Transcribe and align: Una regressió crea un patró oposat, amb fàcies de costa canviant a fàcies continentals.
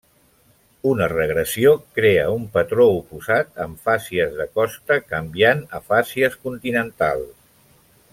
Una 0.91 1.07
regressió 1.11 1.73
crea 1.99 2.23
un 2.37 2.47
patró 2.55 2.87
oposat, 2.95 3.51
amb 3.65 3.83
fàcies 3.89 4.33
de 4.39 4.47
costa 4.61 4.97
canviant 5.13 5.63
a 5.81 5.83
fàcies 5.93 6.39
continentals. 6.49 7.31